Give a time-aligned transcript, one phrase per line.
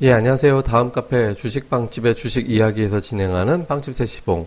[0.00, 0.62] 예, 안녕하세요.
[0.62, 4.46] 다음 카페 주식빵집의 주식 이야기에서 진행하는 빵집 세시봉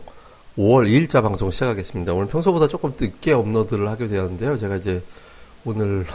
[0.57, 2.13] 5월 2일자 방송 시작하겠습니다.
[2.13, 4.55] 오늘 평소보다 조금 늦게 업로드를 하게 되었는데요.
[4.55, 5.03] 제가 이제
[5.65, 6.05] 오늘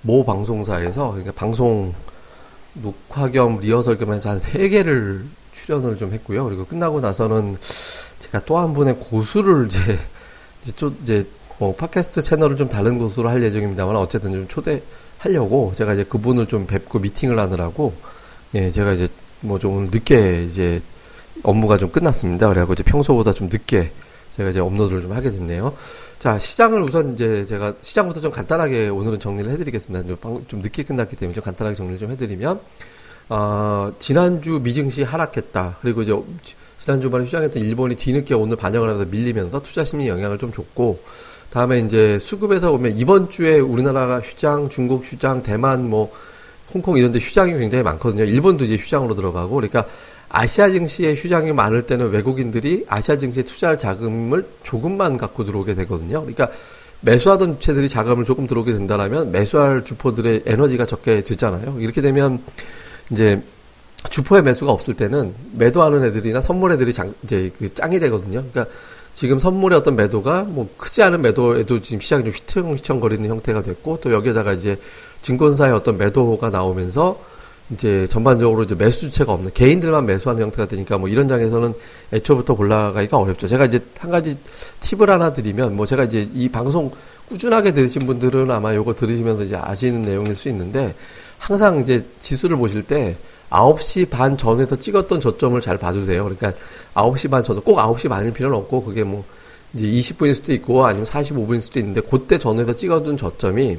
[0.00, 1.92] 모 방송사에서 그러니까 방송
[2.72, 6.46] 녹화 겸 리허설 겸 해서 한 3개를 출연을 좀 했고요.
[6.46, 7.58] 그리고 끝나고 나서는
[8.18, 9.98] 제가 또 한 분의 고수를 이제
[10.62, 11.26] 이제 좀 이제
[11.58, 16.66] 뭐 팟캐스트 채널을 좀 다른 곳으로 할 예정입니다만 어쨌든 좀 초대하려고 제가 이제 그분을 좀
[16.66, 17.92] 뵙고 미팅을 하느라고
[18.54, 19.08] 예, 제가 이제
[19.40, 20.82] 뭐좀 늦게 이제
[21.42, 22.48] 업무가 좀 끝났습니다.
[22.48, 23.92] 그래갖고 이제 평소보다 좀 늦게
[24.36, 25.74] 제가 이제 업로드를 좀 하게 됐네요.
[26.18, 30.16] 자, 시장을 우선 이제 제가 시장부터 좀 간단하게 오늘은 정리를 해드리겠습니다.
[30.48, 32.60] 좀 늦게 끝났기 때문에 좀 간단하게 정리를 좀 해드리면,
[33.28, 35.78] 어, 지난주 미증시 하락했다.
[35.80, 36.14] 그리고 이제
[36.78, 41.02] 지난주 말에 휴장했던 일본이 뒤늦게 오늘 반영을 하면서 밀리면서 투자 심리 영향을 좀 줬고,
[41.50, 46.12] 다음에 이제 수급에서 보면 이번 주에 우리나라가 휴장, 중국 휴장, 대만 뭐
[46.72, 48.24] 홍콩 이런 데 휴장이 굉장히 많거든요.
[48.24, 49.86] 일본도 이제 휴장으로 들어가고 그러니까
[50.28, 56.20] 아시아 증시에 휴장이 많을 때는 외국인들이 아시아 증시에 투자할 자금을 조금만 갖고 들어오게 되거든요.
[56.20, 56.50] 그러니까
[57.00, 61.76] 매수하던 주체들이 자금을 조금 들어오게 된다라면 매수할 주포들의 에너지가 적게 되잖아요.
[61.80, 62.42] 이렇게 되면
[63.10, 63.42] 이제
[64.08, 68.44] 주포의 매수가 없을 때는 매도하는 애들이나 선물 애들이 장, 이제 그 짱이 되거든요.
[68.50, 68.66] 그러니까
[69.14, 74.12] 지금 선물의 어떤 매도가 뭐 크지 않은 매도에도 지금 시장이 좀 휘청휘청거리는 형태가 됐고 또
[74.12, 74.78] 여기에다가 이제
[75.20, 77.20] 증권사의 어떤 매도가 나오면서
[77.72, 81.74] 이제 전반적으로 이제 매수 주체가 없는 개인들만 매수하는 형태가 되니까 뭐 이런 장에서는
[82.12, 83.46] 애초부터 골라가기가 어렵죠.
[83.46, 84.36] 제가 이제 한 가지
[84.80, 86.90] 팁을 하나 드리면 뭐 제가 이제 이 방송
[87.28, 90.94] 꾸준하게 들으신 분들은 아마 요거 들으시면서 이제 아시는 내용일 수 있는데
[91.38, 93.16] 항상 이제 지수를 보실 때
[93.50, 96.22] 9시 반 전에서 찍었던 저점을 잘 봐주세요.
[96.22, 96.52] 그러니까
[96.94, 99.24] 9시 반 전에 꼭 9시 반일 필요는 없고 그게 뭐
[99.74, 103.78] 이제 20분일 수도 있고 아니면 45분일 수도 있는데 그때 전에서 찍어둔 저점이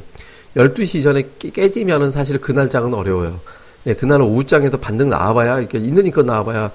[0.55, 3.39] 12시 이전에 깨지면은 사실 그 날 장은 어려워요.
[3.87, 6.71] 예, 그날은 오후장에서 반등 나와봐야, 이렇게 있는 이껏 나와봐야,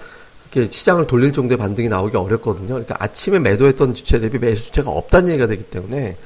[0.51, 2.69] 이렇게 시장을 돌릴 정도의 반등이 나오기 어렵거든요.
[2.69, 6.17] 그러니까 아침에 매도했던 주체 대비 매수 주체가 없다는 얘기가 되기 때문에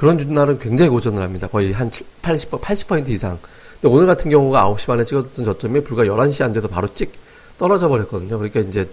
[0.00, 1.46] 그런 날은 굉장히 고전을 합니다.
[1.46, 1.90] 거의 한
[2.22, 3.38] 80, 80% 이상.
[3.78, 7.12] 근데 오늘 같은 경우가 9시 반에 찍었던 저점이 불과 11시 안 돼서 바로 찍
[7.58, 8.38] 떨어져 버렸거든요.
[8.38, 8.88] 그러니까 이제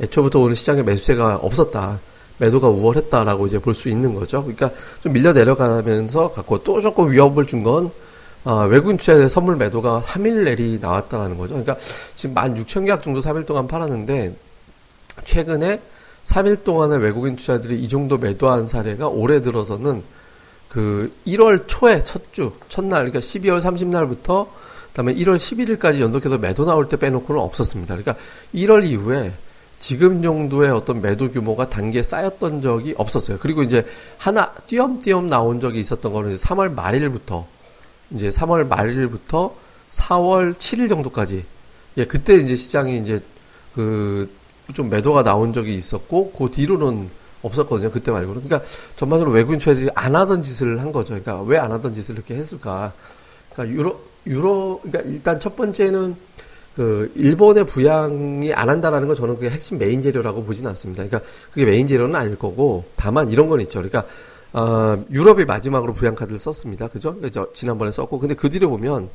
[0.00, 1.98] 애초부터 오늘 시장에 매수세가 없었다.
[2.38, 4.42] 매도가 우월했다라고 이제 볼 수 있는 거죠.
[4.42, 4.70] 그러니까
[5.00, 7.90] 좀 밀려 내려가면서 갖고 또 조금 위협을 준건
[8.44, 11.54] 어, 외국인 투자의 선물 매도가 3일 내리 나왔다라는 거죠.
[11.54, 11.76] 그러니까
[12.14, 14.36] 지금 16,000 계약 정도 3일 동안 팔았는데
[15.24, 15.80] 최근에
[16.22, 20.04] 3일 동안에 외국인 투자들이 이 정도 매도한 사례가 올해 들어서는
[20.72, 24.48] 그 1월 초에 첫 주, 첫날, 그러니까 12월 30날부터
[24.88, 27.96] 그다음에 1월 11일까지 연속해서 매도 나올 때 빼놓고는 없었습니다.
[27.96, 28.16] 그러니까
[28.54, 29.32] 1월 이후에
[29.78, 33.38] 지금 정도의 어떤 매도 규모가 단계에 쌓였던 적이 없었어요.
[33.40, 33.84] 그리고 이제
[34.16, 37.46] 하나 띄엄띄엄 나온 적이 있었던 거는 3월 말일부터
[38.12, 39.54] 이제 3월 말일부터
[39.90, 41.44] 4월 7일 정도까지
[41.98, 43.20] 예 그때 이제 시장이 이제
[43.74, 44.42] 그
[44.74, 47.10] 좀 매도가 나온 적이 있었고 그 뒤로는
[47.42, 47.90] 없었거든요.
[47.90, 48.42] 그때 말고는.
[48.42, 51.14] 그러니까 전반적으로 외국인 투자들이 안 하던 짓을 한 거죠.
[51.14, 52.92] 그러니까 왜 안 하던 짓을 이렇게 했을까?
[53.52, 56.16] 그러니까 유로 유로 그러니까 일단 첫 번째는
[56.76, 61.04] 그 일본의 부양이 안 한다라는 건 저는 그게 핵심 메인 재료라고 보지는 않습니다.
[61.04, 63.82] 그러니까 그게 메인 재료는 아닐 거고 다만 이런 건 있죠.
[63.82, 64.04] 그러니까
[64.54, 66.88] 어, 유럽이 마지막으로 부양 카드를 썼습니다.
[66.88, 67.18] 그죠?
[67.20, 67.48] 그죠?
[67.52, 69.10] 지난번에 썼고 근데 그 뒤로 보면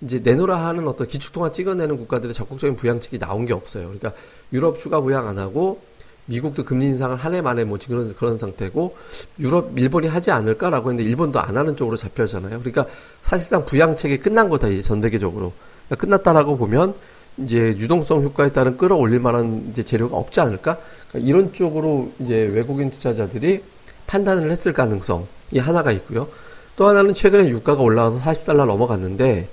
[0.00, 3.84] 이제 내노라 하는 어떤 기축통화 찍어내는 국가들의 적극적인 부양책이 나온 게 없어요.
[3.84, 4.12] 그러니까
[4.52, 5.80] 유럽 추가 부양 안 하고
[6.28, 8.96] 미국도 금리 인상을 한 해 만에 뭐 지금 그런, 그런 상태고
[9.40, 12.60] 유럽 일본이 하지 않을까라고 했는데 일본도 안 하는 쪽으로 잡혀잖아요.
[12.60, 12.86] 그러니까
[13.22, 15.52] 사실상 부양책이 끝난 거다 이제 전 세계적으로.
[15.86, 16.94] 그러니까 끝났다라고 보면
[17.38, 20.78] 이제 유동성 효과에 따른 끌어올릴 만한 이제 재료가 없지 않을까?
[21.08, 23.62] 그러니까 이런 쪽으로 이제 외국인 투자자들이
[24.06, 25.24] 판단을 했을 가능성이
[25.58, 26.28] 하나가 있고요.
[26.76, 29.48] 또 하나는 최근에 유가가 올라와서 40달러 넘어갔는데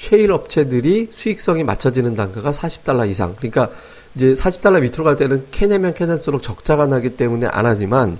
[0.00, 3.36] 쉐일 업체들이 수익성이 맞춰지는 단가가 40달러 이상.
[3.36, 3.70] 그러니까
[4.14, 8.18] 이제 40달러 밑으로 갈 때는 캐내면 캐낼수록 적자가 나기 때문에 안 하지만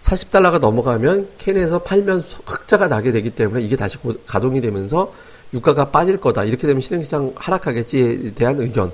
[0.00, 5.12] 40달러가 넘어가면 캔에서 팔면 흑자가 나게 되기 때문에 이게 다시 가동이 되면서
[5.52, 6.44] 유가가 빠질 거다.
[6.44, 8.90] 이렇게 되면 신흥시장 하락하겠지에 대한 의견.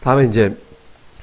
[0.00, 0.56] 다음에 이제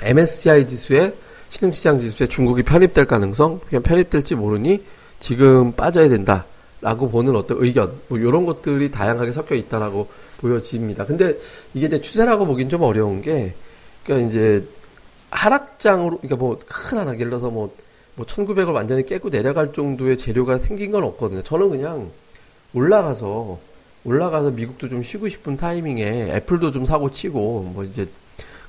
[0.03, 1.15] MSCI 지수에
[1.49, 4.83] 신흥시장 지수에 중국이 편입될 가능성, 그냥 편입될지 모르니
[5.19, 6.45] 지금 빠져야 된다.
[6.83, 10.09] 라고 보는 어떤 의견, 뭐, 요런 것들이 다양하게 섞여 있다라고
[10.39, 11.05] 보여집니다.
[11.05, 11.37] 근데
[11.73, 13.55] 이게 이제 추세라고 보긴 좀 어려운 게,
[14.03, 14.67] 그러니까 이제
[15.31, 17.73] 하락장으로, 그러니까 뭐 큰 하락, 예를 들어서 뭐,
[18.15, 21.41] 뭐 1900을 완전히 깨고 내려갈 정도의 재료가 생긴 건 없거든요.
[21.41, 22.11] 저는 그냥
[22.73, 23.59] 올라가서
[24.03, 28.09] 올라가서 미국도 좀 쉬고 싶은 타이밍에 애플도 좀 사고 치고 뭐 이제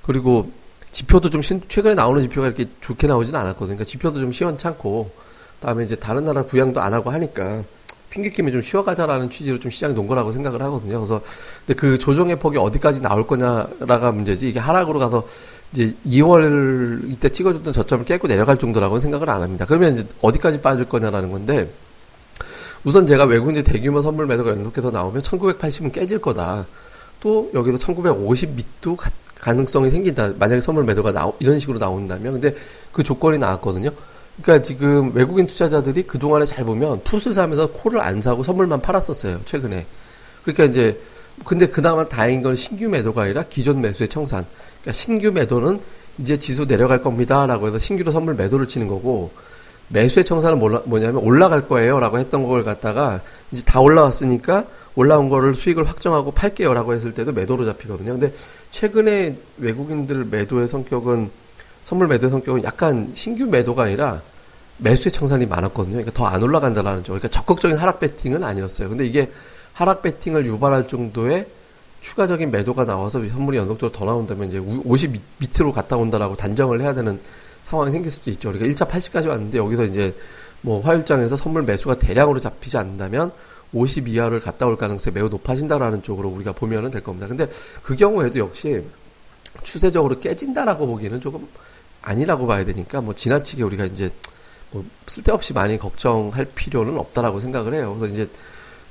[0.03, 0.47] 그리고
[0.93, 3.77] 지표도 좀 신, 최근에 나오는 지표가 이렇게 좋게 나오지는 않았거든요.
[3.77, 5.11] 그러니까 지표도 좀 시원찮고
[5.59, 7.65] 그다음에 이제 다른 나라 부양도 안 하고 하니까
[8.15, 11.01] 핑계 김에 좀 쉬어가자라는 취지로 좀 시장이 논 거라고 생각을 하거든요.
[11.01, 11.21] 그래서
[11.67, 15.27] 근데 그 조정의 폭이 어디까지 나올 거냐라가 문제지 이게 하락으로 가서
[15.73, 19.67] 이제 2월 이때 찍어줬던 저점을 깨고 내려갈 정도라고는 생각을 안 합니다.
[19.67, 21.69] 그러면 이제 어디까지 빠질 거냐라는 건데
[22.85, 26.67] 우선 제가 외국인 대규모 선물 매도가 연속해서 나오면 1980은 깨질 거다.
[27.19, 30.35] 또 여기서 1950 밑도 가, 가능성이 생긴다.
[30.39, 32.35] 만약에 선물 매도가 나오, 이런 식으로 나온다면.
[32.35, 32.55] 근데
[32.93, 33.91] 그 조건이 나왔거든요.
[34.43, 39.41] 그러니까 지금 외국인 투자자들이 그동안에 잘 보면 풋을 사면서 콜을 안 사고 선물만 팔았었어요.
[39.45, 39.87] 최근에.
[40.43, 41.01] 그러니까 이제
[41.45, 44.45] 근데 그나마 다행인 건 신규 매도가 아니라 기존 매수의 청산.
[44.81, 45.81] 그러니까 신규 매도는
[46.19, 49.33] 이제 지수 내려갈 겁니다라고 해서 신규로 선물 매도를 치는 거고
[49.89, 53.21] 매수의 청산은 뭐냐면 올라갈 거예요라고 했던 걸 갖다가
[53.51, 54.65] 이제 다 올라왔으니까
[54.95, 58.13] 올라온 거를 수익을 확정하고 팔게요라고 했을 때도 매도로 잡히거든요.
[58.13, 58.33] 근데
[58.71, 61.31] 최근에 외국인들 매도의 성격은
[61.85, 64.23] 선물 매도의 성격은 약간 신규 매도가 아니라
[64.79, 65.93] 매수의 청산이 많았거든요.
[65.93, 67.15] 그러니까 더 안 올라간다라는 점.
[67.15, 68.89] 그러니까 적극적인 하락 배팅은 아니었어요.
[68.89, 69.31] 근데 이게
[69.75, 71.47] 하락 배팅을 유발할 정도의
[72.01, 77.21] 추가적인 매도가 나와서 선물이 연속적으로 더 나온다면 이제 50 밑으로 갔다 온다라고 단정을 해야 되는
[77.63, 78.53] 상황이 생길 수도 있죠.
[78.53, 80.15] 그러니까 1차 80까지 왔는데 여기서 이제
[80.63, 83.31] 뭐 화율장에서 선물 매수가 대량으로 잡히지 않는다면
[83.73, 87.27] 50 이하를 갔다 올 가능성이 매우 높아진다라는 쪽으로 우리가 보면은 될 겁니다.
[87.27, 87.49] 근데
[87.83, 88.83] 그 경우에도 역시
[89.63, 91.47] 추세적으로 깨진다라고 보기에는 조금
[92.05, 94.11] 아니라고 봐야 되니까 뭐 지나치게 우리가 이제
[94.71, 97.97] 뭐 쓸데없이 많이 걱정할 필요는 없다라고 생각을 해요.
[97.99, 98.29] 그래서 이제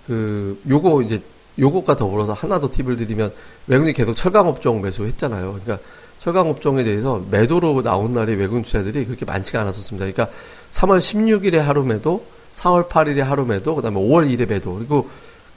[0.08, 1.22] 그 요거 이제
[1.60, 3.32] 요것과 더불어서 하나 더 팁을 드리면
[3.68, 5.60] 외국인이 계속 철강업종 매수했잖아요.
[5.64, 5.78] 그러니까
[6.20, 10.10] 철강업종에 대해서 매도로 나온 날이 외국인 투자들이 그렇게 많지가 않았었습니다.
[10.12, 10.36] 그러니까
[10.72, 15.10] 3월 16일에 하루 매도, 4월 8일에 하루 매도, 그다음에 5월 1일에 매도, 그리고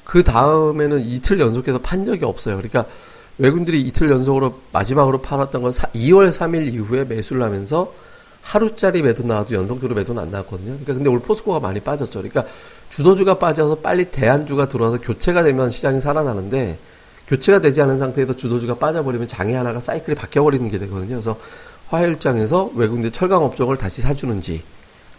[0.04, 2.56] 그 다음에는 이틀 연속해서 판 적이 없어요.
[2.56, 2.86] 그러니까
[3.38, 7.92] 외국인들이 이틀 연속으로 마지막으로 팔았던 건 2월 3일 이후에 매수를 하면서
[8.40, 10.68] 하루짜리 매도 나와도 연속적으로 매도는 안 나왔거든요.
[10.68, 12.20] 그러니까 근데 올 포스코가 많이 빠졌죠.
[12.20, 12.44] 그러니까
[12.90, 16.78] 주도주가 빠져서 빨리 대안주가 들어와서 교체가 되면 시장이 살아나는데
[17.26, 21.08] 교체가 되지 않은 상태에서 주도주가 빠져버리면 장애 하나가 사이클이 바뀌어버리는 게 되거든요.
[21.08, 21.36] 그래서
[21.88, 24.62] 화일장에서 외국인들 철강 업종을 다시 사주는지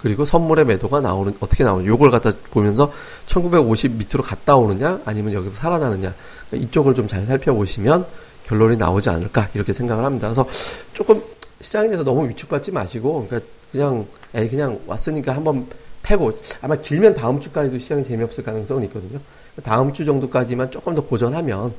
[0.02, 2.92] 그리고 선물의 매도가 나오는 어떻게 나오는 요걸 갖다 보면서
[3.26, 6.14] 1950 밑으로 갔다 오느냐 아니면 여기서 살아나느냐
[6.50, 8.06] 그러니까 이쪽을 좀 잘 살펴보시면
[8.46, 10.28] 결론이 나오지 않을까 이렇게 생각을 합니다.
[10.28, 10.48] 그래서
[10.94, 11.22] 조금
[11.62, 15.68] 시장에 대해서 너무 위축받지 마시고 그러니까 그냥 에이 그냥 왔으니까 한번
[16.04, 19.20] 패고 아마 길면 다음 주까지도 시장이 재미없을 가능성은 있거든요.
[19.64, 21.74] 다음 주 정도까지만 조금 더 고전하면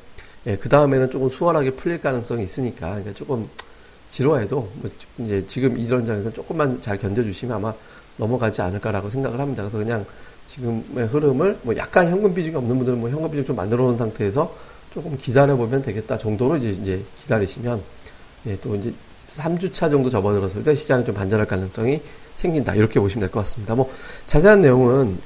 [0.47, 3.49] 예, 그 다음에는 조금 수월하게 풀릴 가능성이 있으니까 그러니까 조금
[4.09, 7.73] 지루해도 뭐 이제 지금 이런 장에서 조금만 잘 견뎌주시면 아마
[8.19, 9.63] 넘어가지 않을까라고 생각을 합니다.
[9.63, 10.05] 그래서 그냥
[10.47, 14.55] 지금의 흐름을 뭐 약간 현금 비중이 없는 분들은 뭐 현금 비중 좀 만들어 놓은 상태에서
[14.93, 17.83] 조금 기다려 보면 되겠다 정도로 이제, 이제 기다리시면
[18.47, 18.93] 예, 또 이제
[19.27, 22.01] 3주차 정도 접어들었을 때 시장이 좀 반전할 가능성이
[22.35, 22.75] 생긴다.
[22.75, 23.75] 이렇게 보시면 될 것 같습니다.
[23.75, 23.91] 뭐,
[24.27, 25.19] 자세한 내용은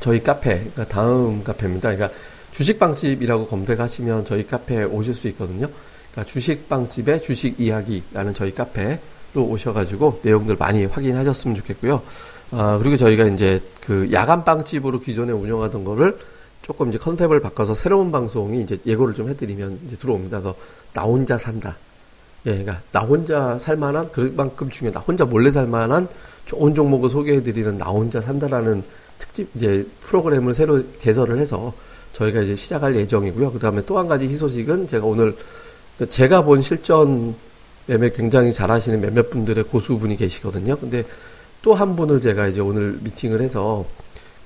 [0.00, 1.94] 저희 카페, 그러니까 다음 카페입니다.
[1.94, 2.16] 그러니까
[2.52, 5.68] 주식빵집이라고 검색하시면 저희 카페에 오실 수 있거든요.
[6.12, 9.00] 그러니까 주식빵집의 주식 이야기라는 저희 카페
[9.32, 12.02] 로 오셔가지고 내용들 많이 확인하셨으면 좋겠고요.
[12.50, 16.18] 아, 그리고 저희가 이제 그 야간 빵집으로 기존에 운영하던 거를
[16.62, 20.40] 조금 이제 컨셉을 바꿔서 새로운 방송이 이제 예고를 좀 해드리면 이제 들어옵니다.
[20.40, 20.56] 그래서
[20.92, 21.76] 나 혼자 산다.
[22.46, 26.08] 예, 그러니까 나 혼자 살만한 그만큼 중요한 나 혼자 몰래 살만한
[26.46, 28.82] 좋은 종목을 소개해드리는 나 혼자 산다라는
[29.18, 31.72] 특집 이제 프로그램을 새로 개설을 해서
[32.14, 33.52] 저희가 이제 시작할 예정이고요.
[33.52, 35.36] 그 다음에 또 한 가지 희소식은 제가 오늘
[36.08, 37.36] 제가 본 실전
[37.90, 40.76] 매매 굉장히 잘하시는 몇몇 분들의 고수분이 계시거든요.
[40.78, 41.04] 근데
[41.60, 43.84] 또 한 분을 제가 이제 오늘 미팅을 해서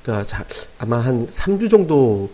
[0.03, 0.45] 그러니까 자,
[0.79, 2.31] 아마 한 3주 정도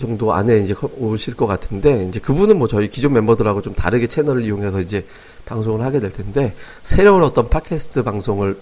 [0.00, 4.44] 정도 안에 이제 오실 것 같은데 이제 그분은 뭐 저희 기존 멤버들하고 좀 다르게 채널을
[4.44, 5.06] 이용해서 이제
[5.46, 8.60] 방송을 하게 될 텐데 새로운 어떤 팟캐스트 방송을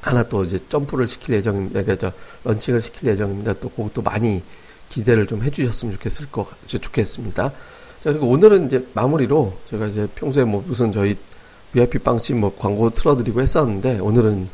[0.00, 1.82] 하나 또 이제 점프를 시킬 예정입니다.
[1.82, 2.12] 그러니까
[2.44, 3.54] 런칭을 시킬 예정입니다.
[3.54, 4.42] 또 그것도 많이
[4.88, 7.52] 기대를 좀 해주셨으면 좋겠을 것 좋겠습니다.
[8.02, 11.16] 자 그리고 오늘은 이제 마무리로 제가 이제 평소에 뭐 무슨 저희
[11.72, 14.48] VIP 빵집 뭐 광고 틀어드리고 했었는데 오늘은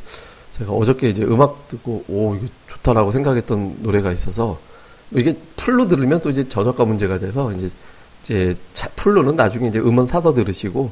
[0.52, 4.58] 제가 어저께 이제 음악 듣고 오 이거 좋다라고 생각했던 노래가 있어서
[5.10, 7.70] 이게 full로 들으면 또 이제 저작권 문제가 돼서 이제
[8.22, 8.56] 이제
[8.96, 10.90] full로는 나중에 이제 음원 사서 들으시고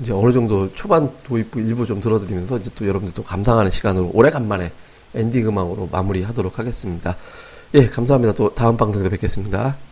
[0.00, 4.70] 이제 어느 정도 초반 도입부 일부 좀 들어드리면서 이제 또 여러분들 또 감상하는 시간으로 오래간만에
[5.14, 7.16] 엔딩 음악으로 마무리하도록 하겠습니다.
[7.74, 8.34] 예, 감사합니다.
[8.34, 9.85] 또 다음 방송에서 뵙겠습니다.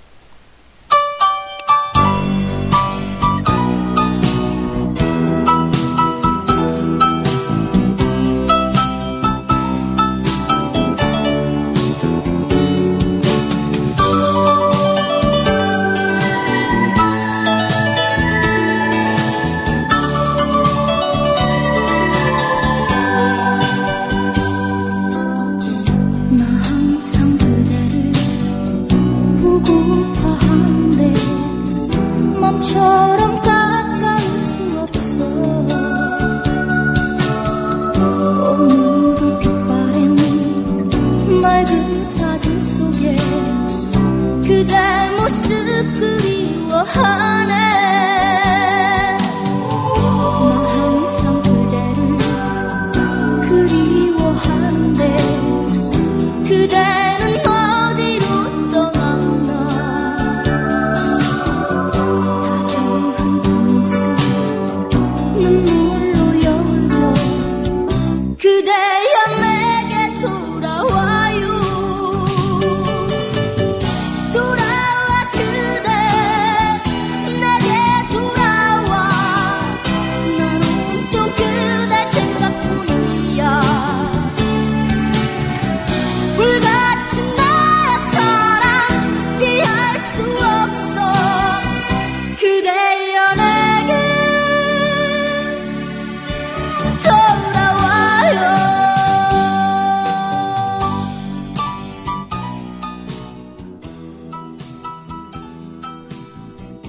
[44.65, 47.55] 사진 속에 그대 모습 그리워하네